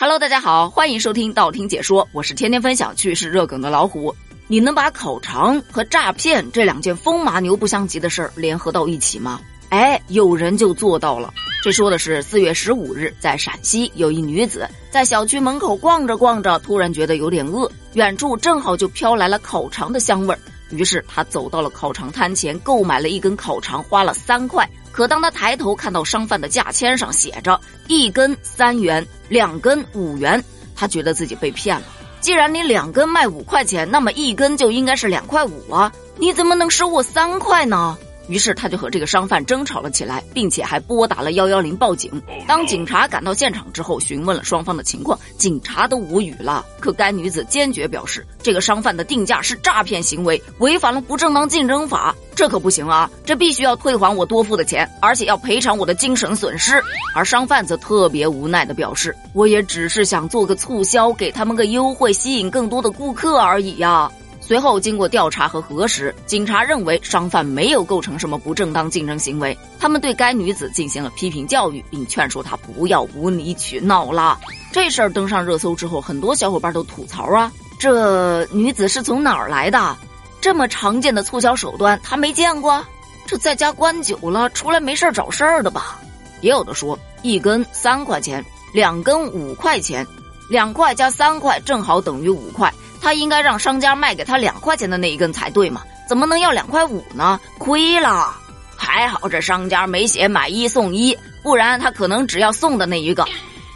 [0.00, 4.14] Hello，大家好，欢迎收听道听解说，我是天天分享趣事热梗的老虎。
[4.46, 9.40] 你能把烤肠和诈骗这两件风马牛不相及的事儿联合到一起吗？
[9.70, 11.34] 哎，有人就做到了。
[11.64, 20.38] 这说的是四月十五日，在陕西有一女子在小区门口逛着逛着，突然觉得有点饿，远处正好就飘来了烤肠的香味儿，
[20.70, 24.64] 于是她走到了烤肠摊前，购买了一根烤肠，花了三块。
[24.98, 30.42] 可当他抬头看到商贩的价签上写着一根三元，两根五元，
[30.74, 31.84] 他觉得自己被骗了。
[32.18, 35.92] 既然你两根卖五块钱，那么一根就应该是两块五啊！
[36.16, 37.96] 你怎么能收我三块呢？
[38.28, 42.10] 于是他就和这个商贩争吵了起来，并且还拨打了幺幺零报警。
[42.46, 46.64] 当警察赶到现场之后，询问了双方的情况，警察都无语了。
[46.78, 53.10] 可该女子坚决表示，这个商贩的定价是诈骗行为，违反了不正当竞争法，这可不行啊！
[53.24, 56.82] 这必须要退还我多付的钱，而且要赔偿我的精神损失。
[57.14, 64.10] 而商贩则特别无奈的表示，我也只是想做个促销，给他们个优惠，吸引更多的顾客而已呀。
[64.48, 69.54] 随后经过调查和核实，警察认为商贩没有构成什么不正当竞争行为。
[69.78, 74.40] 他们对该女子进行了批评教育，并劝说她不要无理取闹啦。
[74.72, 79.94] 这事儿登上热搜之后，很多小伙伴都吐槽啊，这女子是从哪儿来的？
[80.40, 82.82] 这么常见的促销手段，她没见过？
[83.26, 85.98] 这在家关久了，出来没事找事儿的吧？
[86.40, 90.06] 也有的说，一根三块钱，两根五块钱，
[90.48, 92.72] 两块加三块正好等于五块。
[93.00, 95.82] 他应该让商家卖给他两块钱的那一根才对嘛？
[96.08, 97.38] 怎么能要两块五呢？
[97.58, 98.34] 亏了！
[98.76, 103.26] 还好这商家没写买一送一，不然他可能只要送的那一个。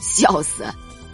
[0.00, 0.64] 笑死！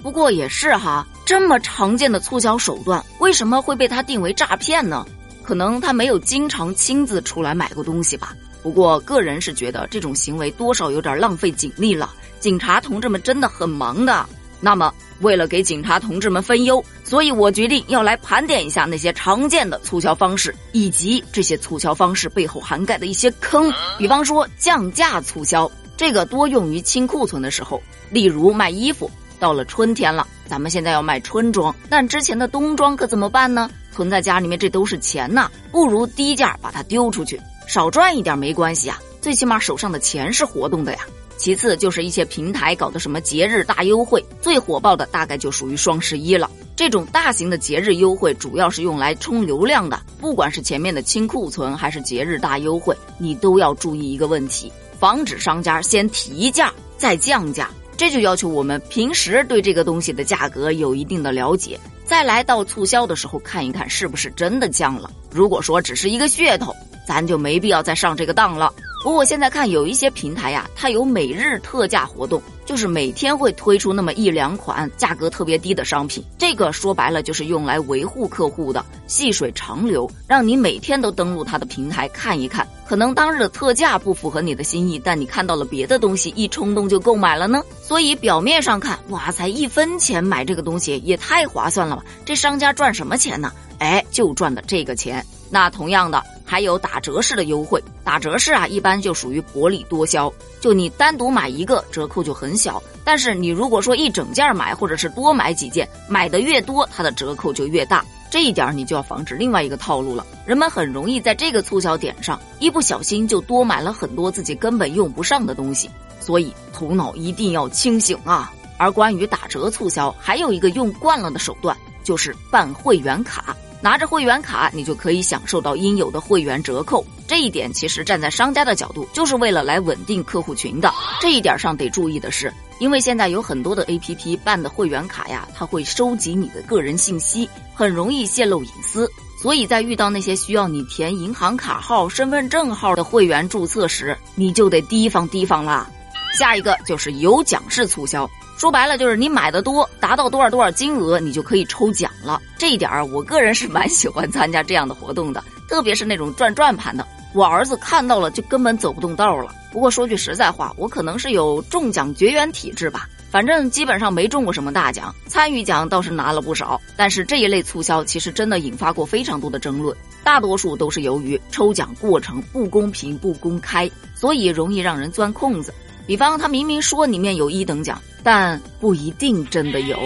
[0.03, 5.07] 不过也是哈，这么常见的促销手段，为什么会被他定为诈骗呢？
[5.43, 8.33] 可能他没有经常亲自出来买过东西吧。
[8.63, 12.13] 不过个人是觉得这种行为多少有点浪费警力了。
[12.39, 14.25] 警察同志们真的很忙的。
[14.63, 14.91] 那么。
[15.21, 23.73] 为了给警察同志们分忧，所以我决定要来盘点一下那些常见的促销方式，以及这些促销方式背后涵盖的一些坑。
[23.99, 29.09] 比方说降价促销，这个多用于清库存的时候，例如卖衣服。
[29.39, 33.71] 到了春天了，咱们现在要卖春装，但之前的冬装可怎么办呢？
[33.93, 41.01] 存在家里面这都是钱呐，不如低价把它丢出去，少赚一点没关系啊，最起码手上的钱是活动的呀。
[41.37, 46.51] 其次就是一些平台搞的什么节日大优惠，最火爆的大概就属于双十一了。
[46.75, 57.71] 这种大型的节日优惠主要是用来冲流量的，不管是前面的清库存还是节日大优惠，你都要注意一个问题，防止商家先提价再降价。
[57.97, 65.11] 这就要求我们平时对这个东西的价格有一定的了解，再来到促销的时候看一看是不是真的降了。
[65.31, 66.75] 如果说只是一个噱头，
[67.07, 68.73] 咱就没必要再上这个当了。
[69.03, 76.25] 不过现在看有一些平台呀，它有每日特价活动，就是每天会推出那么一两款价格特别低的商品。
[76.39, 82.67] 这个说白了就是用来维护客户的，细水长流，让你每天都登录它的平台看一看。
[82.87, 87.61] 可能当日的特价不符合你的心意，但你看到了别的东西，一冲动就购买了呢。
[87.83, 92.05] 所以表面上看，哇才一分钱买这个东西也太划算了吧？
[92.25, 93.53] 这商家赚什么钱呢？
[93.79, 95.25] 哎，就赚的这个钱。
[95.51, 96.23] 那同样的。
[96.45, 100.33] 还有打折式的优惠，打折式啊，一般就属于薄利多销。
[100.61, 108.05] 就你单独买一个，折扣就很小；但是你如果说一整件买，或者是多买几件，买的越多，它的折扣就越大。
[108.31, 115.91] 这一点你就要防止另外一个套路了，人们很容易在这个促销点上一不小心就多买了很多自己根本用不上的东西。
[116.19, 118.53] 所以头脑一定要清醒啊！
[118.79, 123.55] 而关于打折促销，还有一个用惯了的手段，就是办会员卡。
[123.83, 127.05] 拿着会员卡，你就可以享受到应有的会员折扣。
[127.27, 130.93] 这一点其实站在商家的角度，就是为了来稳定客户群的。
[131.21, 139.11] 这一点上得注意的是，因为现在有很多的 APP 办的会员卡呀，它会收集你的个人信息，很容易泄露隐私。
[139.37, 145.91] 所以在遇到那些需要你填银行卡号、身份证号的会员注册时，你就得提防提防啦。
[146.33, 148.29] 下一个就是有奖式促销。
[148.59, 152.41] 说白了就是你买的多，达到多少多少金额，你就可以抽奖了。
[152.57, 157.07] 这一点儿，我个人是蛮喜欢参加这样的活动的，特别是那种转转盘的。
[157.35, 159.53] 我儿子看到了就根本走不动道儿了。
[159.73, 166.81] 不过说句实在话，我可能是有中奖绝缘体质吧，反正基本上没中过什么大奖，参与奖倒是拿了不少。
[166.95, 175.75] 但是这一类促销其实真的引发过非常多的争论，大多数都是由于抽奖过程不公平不公开，所以容易让人钻空子。
[176.07, 179.97] 比方他明明说里面有一等奖，但不一定真的有。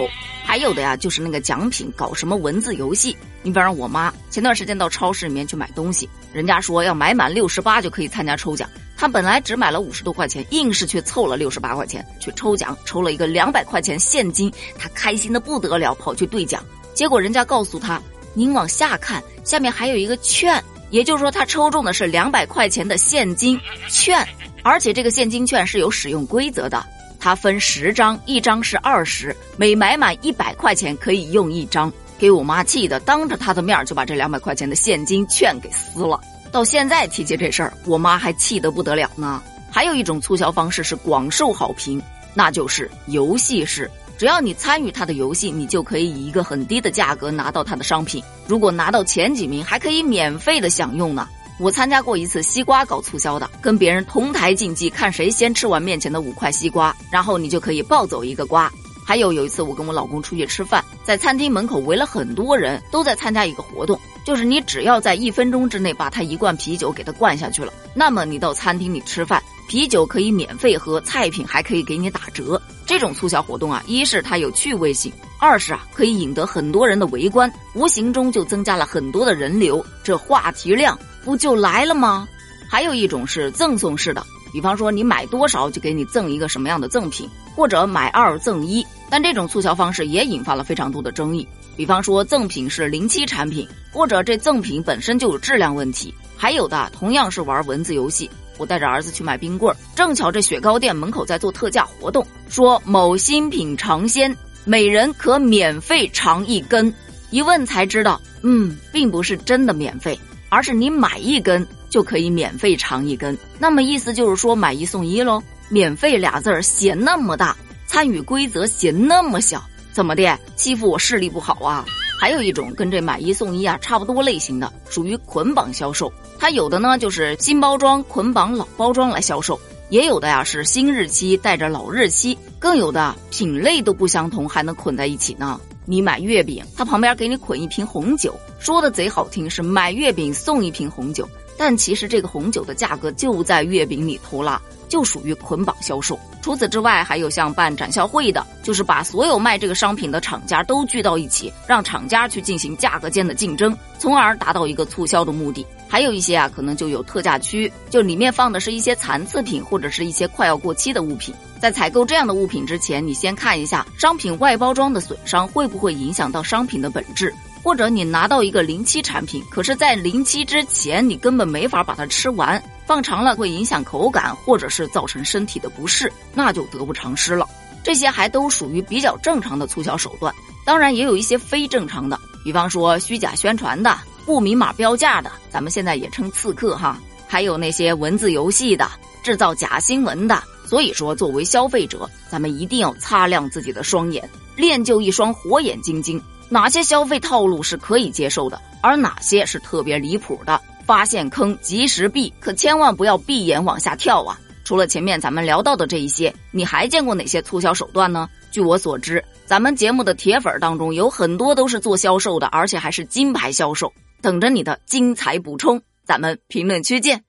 [0.43, 3.15] 还有的呀，就是那个奖品搞什么文字游戏。
[3.43, 16.63] 你比方我妈前段时间到超市里面去买东西，人家说要买满六十八就可以参加抽奖，她本来只买了五十多块钱，硬是去凑了六十八块钱去抽奖，抽了一个两百块钱现金，她开心的不得了，跑去兑奖。
[16.93, 18.01] 结果人家告诉她
[18.33, 23.59] ：“您往下看，下面还有一个券。”也就是说，她抽中的是两百块钱的现金
[23.89, 24.25] 券，
[24.67, 26.85] 而且这个现金券是有使用规则的，
[27.19, 31.91] 它分十张，一张是二十，每买满一百块钱可以用一张。
[32.19, 36.19] 给我妈气的，当着她的面就把这两百块钱的现金券给撕了。
[36.51, 39.41] 到现在提起这事儿，我妈还气得不得了呢。
[39.71, 42.01] 还有一种促销方式是广受好评，
[42.33, 43.89] 那就是游戏式。
[44.17, 48.23] 只要你参与他的游戏，你就可以以一个很低的价格拿到他的商品。
[48.47, 51.29] 如果拿到前几名，还可以免费的享用呢。
[51.59, 58.71] 我参加过一次西瓜搞促销的，跟别人同台竞技，看谁先吃完面前的五块西瓜，然后你就可以抱走一个瓜。
[59.05, 72.61] 还有有一次，我跟我老公出去吃饭，在餐厅门口围了很多人，都在参加一个活动，就是你只要在一分钟之内把他一罐啤酒给他灌下去了，那么你到餐厅里吃饭，啤酒可以免费喝，菜品还可以给你打折。
[72.85, 82.27] 这种促销活动啊，一是它有趣味性，二是啊可以引得很多人的围观，无形中就增加了很多的人流，这话题量不就来了吗？
[82.69, 88.85] 还有一种是赠送式的，比方说你买多少就给你赠一个什么样的赠品，或者买二赠一。
[89.09, 91.47] 但这种促销方式也引发了非常多的争议，
[91.77, 98.29] 比方说赠品是临期产品，或者这赠品本身就有质量问题，还有的同样是玩文字游戏。
[98.57, 106.93] 我带着儿子去买冰棍儿，正巧这雪糕店门口在做特价活动，说某新品尝鲜，每人可免费尝一根。
[107.29, 110.17] 一问才知道，嗯，并不是真的免费，
[110.49, 113.37] 而是你买一根就可以免费尝一根。
[113.59, 115.43] 那么意思就是说买一送一喽？
[115.69, 117.55] 免费俩字儿写那么大。
[117.85, 119.63] 参与规则写那么小，
[119.93, 120.37] 怎么的？
[120.55, 121.85] 欺负我视力不好啊？
[122.19, 126.11] 还有一种跟这买一送一啊差不多类型的，属于捆绑销售。
[126.39, 129.59] 它有的呢就是新包装捆绑老包装来销售，
[129.89, 135.59] 也有的呀是新日期带着老日期，更有的品类都不相同还能捆在一起呢。
[135.85, 144.61] 你买月饼，它旁边给你捆一瓶红酒，说的贼好听是买月饼送一瓶红酒，但其实这个红酒的价格就在月饼里头啦。
[144.89, 146.17] 就属于捆绑销售。
[146.41, 155.67] 除此之外，还有像办展销会的，就是把所有卖这个商品的厂家都聚到一起，让厂家去进行价格间的竞争，从而达到一个促销的目的。
[155.89, 161.35] 还有一些啊，可能就有特价区，就里面放的是一些残次品或者是一些快要过期的物品。
[161.59, 167.33] 在采购这样的物品之前，你先看一下商品外包装的损伤会不会影响到商品的本质。
[167.63, 177.47] 或者你拿到一个临期产品，可是，在临期之前你根本没法把它吃完，放长了会影响口感，或者是造成身体的不适，那就得不偿失了。
[177.83, 180.33] 这些还都属于比较正常的促销手段，
[180.65, 188.89] 当然也有一些非正常的，比方说虚假宣传的、不明码标价的，咱们现在也称刺客哈，还有那些文字游戏的、
[189.23, 190.41] 制造假新闻的。
[190.65, 196.21] 所以说，作为消费者，咱们一定要擦亮自己的双眼，练就一双火眼金睛。
[196.49, 200.59] 哪些消费套路是可以接受的，而哪些是特别离谱的？
[200.85, 204.39] 发现坑及时避，可千万不要闭眼往下跳啊！
[204.63, 208.29] 除了前面咱们聊到的这一些，你还见过哪些促销手段呢？
[208.51, 213.91] 据我所知，咱们节目的铁粉当中有很多都是做销售的，而且还是金牌销售，
[214.21, 215.81] 等着你的精彩补充。
[216.05, 217.26] 咱们评论区见。